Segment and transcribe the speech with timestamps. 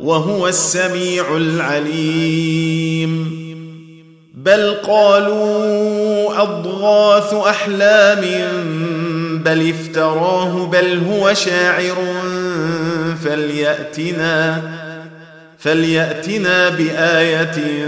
[0.00, 3.36] وهو السميع العليم.
[4.34, 8.20] بل قالوا أضغاث أحلام
[9.44, 11.96] بل افتراه بل هو شاعر.
[13.24, 14.62] فليأتنا
[15.58, 17.84] فليأتنا بآية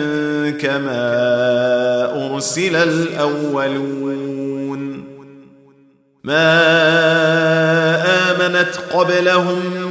[0.50, 1.06] كما
[2.26, 4.18] أرسل الأولون.
[6.24, 6.48] ما
[8.30, 9.87] آمنت قبلهم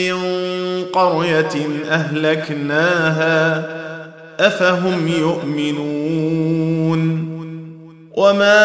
[0.00, 3.66] من قرية أهلكناها
[4.40, 6.50] أفهم يؤمنون
[8.14, 8.60] وما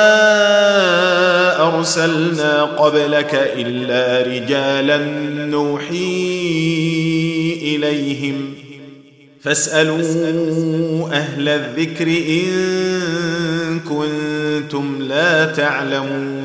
[1.68, 4.98] أرسلنا قبلك إلا رجالا
[5.46, 6.36] نوحي
[7.62, 8.54] إليهم
[9.42, 10.00] فاسألوا
[11.12, 16.45] أهل الذكر إن كنتم لا تعلمون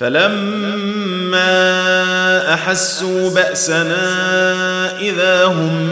[0.00, 1.44] فلما
[2.54, 5.90] أحسوا بأسنا إذا هم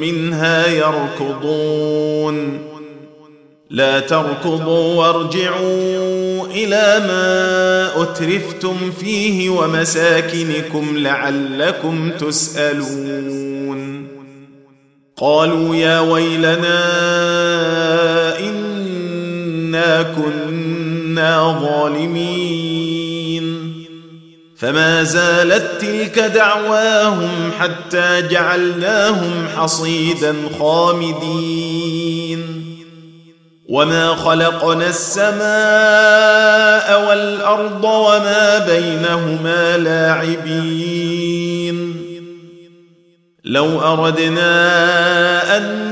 [0.00, 2.58] منها يركضون.
[3.70, 14.08] لا تركضوا وارجعوا إلى ما أترفتم فيه ومساكنكم لعلكم تسألون.
[15.16, 16.80] قالوا يا ويلنا
[18.38, 23.11] إنا كنا ظالمين.
[24.62, 32.42] فما زالت تلك دعواهم حتى جعلناهم حصيدا خامدين.
[33.68, 35.38] وما خلقنا السماء
[37.08, 41.32] والأرض وما بينهما لاعبين.
[43.44, 45.91] لو أردنا أن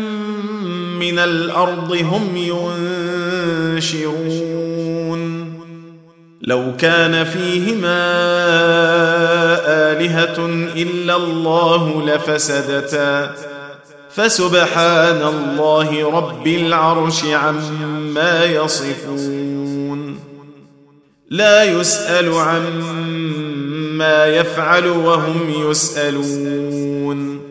[1.01, 2.37] من الأرض هم
[3.77, 5.21] ينشرون.
[6.41, 8.01] لو كان فيهما
[9.91, 10.45] آلهة
[10.75, 13.35] إلا الله لفسدتا.
[14.09, 20.19] فسبحان الله رب العرش عما يصفون.
[21.29, 27.50] لا يسأل عما يفعل وهم يسألون.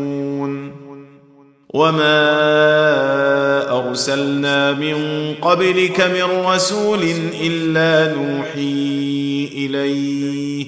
[1.73, 2.19] وما
[3.79, 4.95] ارسلنا من
[5.41, 6.99] قبلك من رسول
[7.41, 10.65] الا نوحي اليه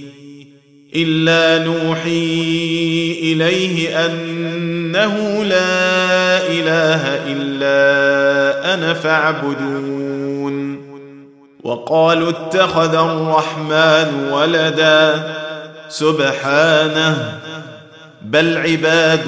[0.96, 10.84] الا نوحي اليه انه لا اله الا أنا فاعبدون.
[11.64, 15.34] وقالوا اتخذ الرحمن ولدا
[15.90, 17.40] سبحانه
[18.22, 19.28] بل عباد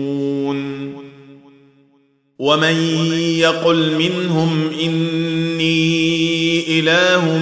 [2.41, 2.75] ومن
[3.37, 7.37] يقل منهم اني اله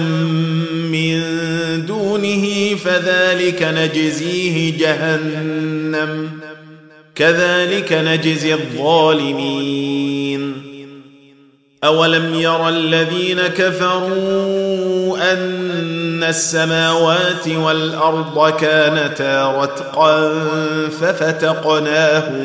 [0.92, 1.20] من
[1.86, 6.30] دونه فذلك نجزيه جهنم
[7.14, 10.52] كذلك نجزي الظالمين
[11.84, 20.34] اولم ير الذين كفروا ان السماوات والارض كانتا رتقا
[21.00, 22.40] ففتقناهما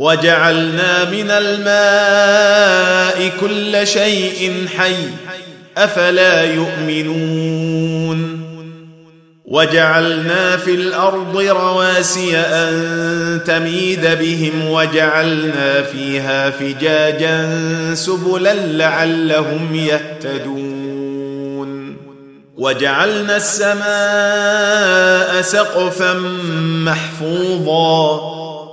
[0.00, 4.94] وجعلنا من الماء كل شيء حي
[5.78, 8.40] أفلا يؤمنون
[9.44, 17.54] وجعلنا في الأرض رواسي أن تميد بهم وجعلنا فيها فجاجا
[17.94, 20.80] سبلا لعلهم يهتدون
[22.56, 26.14] وجعلنا السماء سقفا
[26.84, 28.39] محفوظا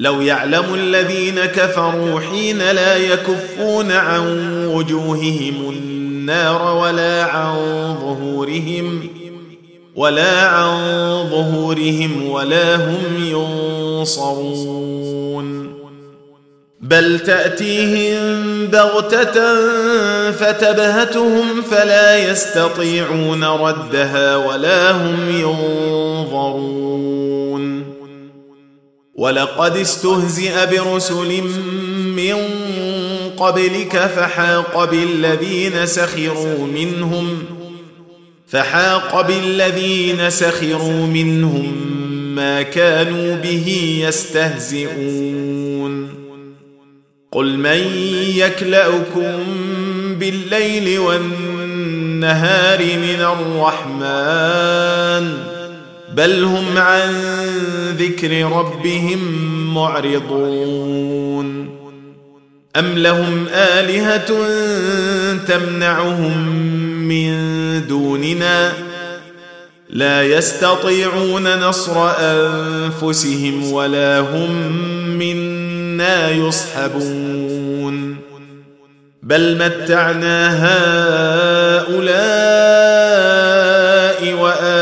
[0.00, 4.26] لو يعلم الذين كفروا حين لا يكفون عن
[4.66, 7.54] وجوههم النار ولا عن
[8.00, 9.08] ظهورهم
[9.96, 10.78] ولا عن
[11.30, 13.24] ظهورهم ولا هم
[13.98, 15.00] ينصرون.
[16.80, 19.56] بل تأتيهم بغتة
[20.30, 26.80] فتبهتهم فلا يستطيعون ردها ولا هم ينظرون.
[29.20, 31.42] ولقد استهزئ برسل
[32.16, 32.36] من
[33.36, 37.42] قبلك فحاق بالذين سخروا منهم
[38.48, 41.72] فحاق بالذين سخروا منهم
[42.34, 46.08] ما كانوا به يستهزئون.
[47.32, 47.92] قل من
[48.36, 49.44] يكلأكم
[50.20, 54.80] بالليل والنهار من الرحمن
[56.14, 57.10] بل هم عن
[57.98, 59.18] ذكر ربهم
[59.74, 61.70] معرضون.
[62.76, 64.30] أم لهم آلهة
[65.46, 66.48] تمنعهم
[67.08, 67.32] من
[67.88, 68.72] دوننا؟
[69.90, 74.72] لا يستطيعون نصر أنفسهم ولا هم
[75.18, 78.16] منا يصحبون.
[79.22, 80.48] بل متعنا
[81.86, 82.20] هؤلاء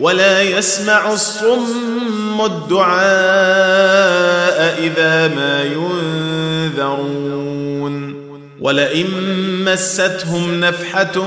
[0.00, 2.98] ولا يسمع الصم الدعاء
[4.78, 7.28] إذا ما ينذرون.
[8.60, 9.06] ولئن
[9.64, 11.26] مستهم نفحة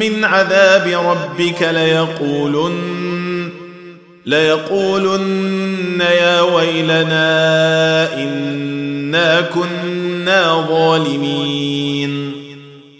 [0.00, 3.50] من عذاب ربك ليقولن
[4.26, 12.47] ليقولن يا ويلنا إنا كنا ظالمين.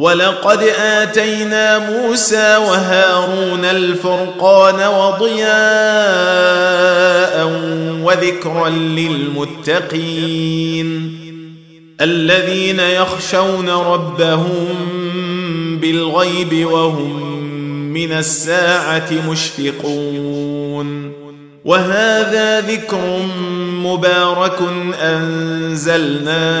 [0.00, 5.50] ولقد آتينا موسى وهارون الفرقان وضياء
[8.02, 10.40] وذكرا للمتقين
[12.00, 14.68] الذين يخشون ربهم
[15.80, 17.42] بالغيب وهم
[17.92, 21.12] من الساعة مشفقون
[21.64, 23.22] وهذا ذكر
[23.84, 24.58] مبارك
[25.02, 26.60] أنزلناه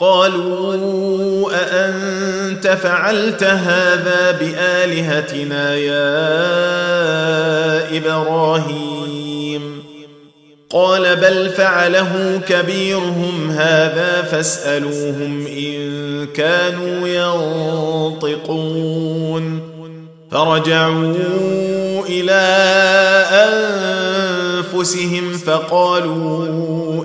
[0.00, 6.16] قالوا أأنت فعلت هذا بآلهتنا يا
[7.96, 9.82] إبراهيم؟
[10.70, 17.08] قال بل فعله كبيرهم هذا فاسألوهم إن كانوا
[18.18, 19.60] ينطقون.
[20.30, 21.14] فرجعوا
[22.08, 22.40] إلى
[24.74, 27.04] أنفسهم فقالوا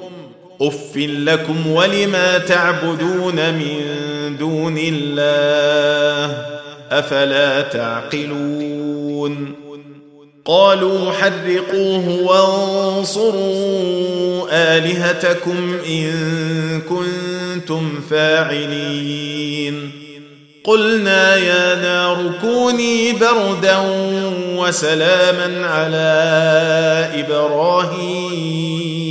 [0.61, 3.81] اف لكم ولما تعبدون من
[4.39, 6.37] دون الله
[6.91, 9.55] افلا تعقلون
[10.45, 13.71] قالوا حرقوه وانصروا
[14.51, 16.11] الهتكم ان
[16.89, 19.91] كنتم فاعلين
[20.63, 23.77] قلنا يا نار كوني بردا
[24.55, 26.05] وسلاما على
[27.15, 29.10] إبراهيم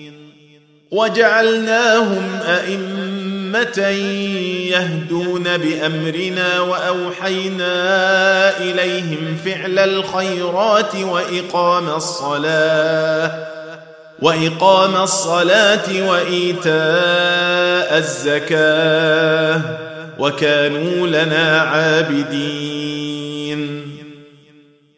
[0.91, 3.87] وجعلناهم أئمة
[4.71, 7.73] يهدون بأمرنا وأوحينا
[8.59, 13.47] إليهم فعل الخيرات وإقام الصلاة
[14.21, 19.61] وإقام الصلاة وإيتاء الزكاة
[20.19, 23.00] وكانوا لنا عابدين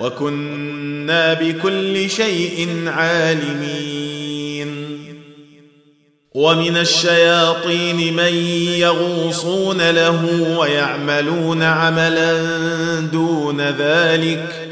[0.00, 4.24] وكنا بكل شيء عالمين.
[6.34, 8.34] ومن الشياطين من
[8.78, 12.40] يغوصون له ويعملون عملا
[13.00, 14.68] دون ذلك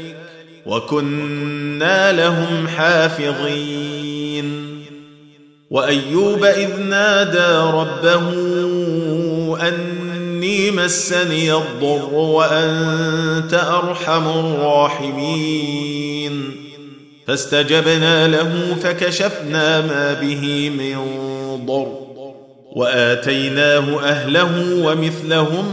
[0.65, 4.73] وكنا لهم حافظين.
[5.69, 8.29] وأيوب إذ نادى ربه
[10.43, 16.33] إني مسني الضر وأنت أرحم الراحمين.
[17.27, 20.97] فاستجبنا له فكشفنا ما به من
[21.65, 21.97] ضر
[22.75, 25.65] وآتيناه أهله ومثلهم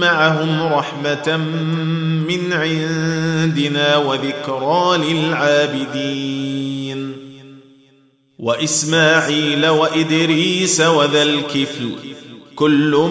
[0.00, 1.36] معهم رحمة
[2.28, 7.12] من عندنا وذكرى للعابدين.
[8.38, 11.90] وإسماعيل وإدريس وذا الكفل
[12.56, 13.10] كل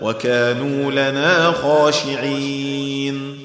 [0.00, 3.38] وكانوا لنا خاشعين.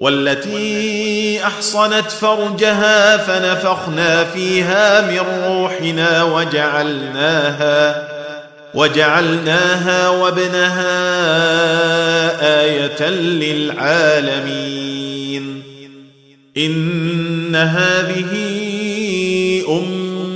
[0.00, 8.08] والتي أحصنت فرجها فنفخنا فيها من روحنا وجعلناها
[8.74, 10.90] وجعلناها وابنها
[12.62, 14.70] آية للعالمين.
[16.56, 18.30] إن هذه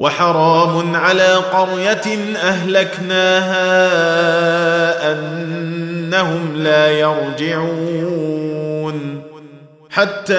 [0.00, 3.62] وحرام على قرية أهلكناها
[5.12, 8.50] أنهم لا يرجعون.
[9.90, 10.34] حتى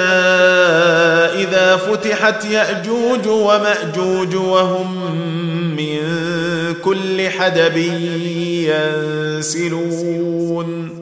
[1.36, 5.16] إذا فتحت يأجوج ومأجوج وهم
[5.76, 6.00] من
[6.84, 7.78] كل حدب
[9.38, 11.01] ينسلون.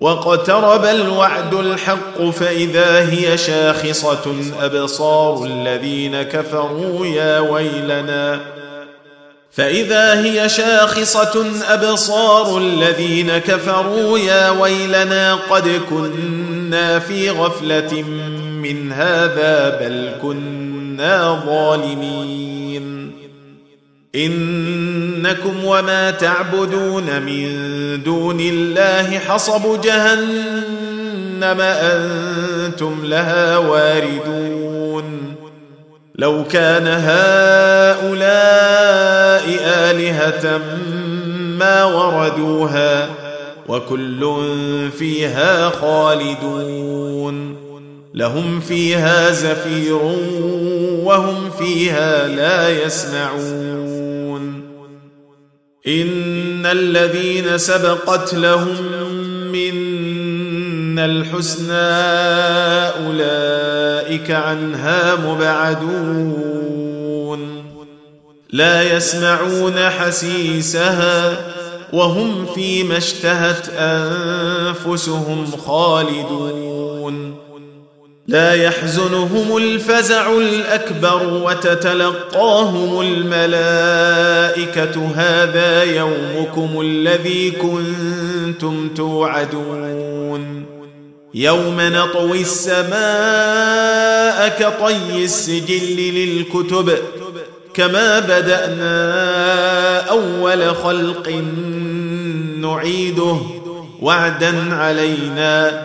[0.00, 8.40] واقترب الوعد الحق فإذا هي شاخصة أبصار الذين كفروا يا ويلنا.
[9.52, 18.02] فإذا هي شاخصة أبصار الذين كفروا يا ويلنا قد كنا في غفلة
[18.62, 22.97] من هذا بل كنا ظالمين.
[24.14, 27.48] إنكم وما تعبدون من
[28.02, 35.34] دون الله حصب جهنم أنتم لها واردون.
[36.14, 38.08] لو كان هؤلاء
[39.64, 40.60] آلهة
[41.58, 43.08] ما وردوها
[43.68, 44.40] وكل
[44.98, 47.56] فيها خالدون.
[48.14, 49.98] لهم فيها زفير
[51.04, 53.97] وهم فيها لا يسمعون.
[55.88, 58.76] إن الذين سبقت لهم
[59.52, 61.74] منا الحسنى
[63.06, 66.68] أولئك عنها مبعدون.
[68.50, 71.38] لا يسمعون حسيسها
[71.92, 77.47] وهم فيما اشتهت أنفسهم خالدون.
[78.28, 83.92] لا يحزنهم الفزع الأكبر وتتلقاهم الملائكة.
[85.14, 90.64] هذا يومكم الذي كنتم توعدون.
[91.34, 92.88] يوم نطوي السماء
[94.48, 96.98] كطي السجل للكتب
[97.74, 101.28] كما بدأنا أول خلق
[102.60, 103.36] نعيده
[104.00, 105.84] وعدا علينا.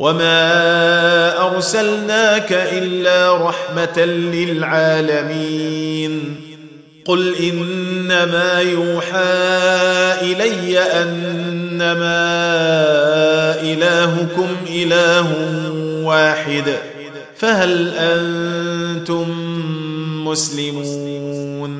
[0.00, 5.60] وما ارسلناك الا رحمه للعالمين
[7.04, 9.18] قل انما يوحى
[10.22, 12.20] الي انما
[13.60, 15.32] الهكم اله
[16.04, 16.74] واحد
[17.36, 19.26] فهل أنتم
[20.24, 21.79] مسلمون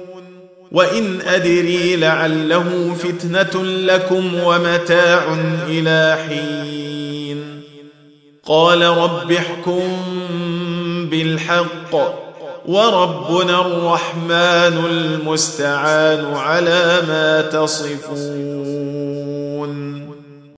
[0.71, 5.23] وإن أدري لعله فتنة لكم ومتاع
[5.67, 7.61] إلى حين.
[8.45, 9.97] قال رب احكم
[11.11, 11.95] بالحق
[12.65, 18.81] وربنا الرحمن المستعان على ما تصفون.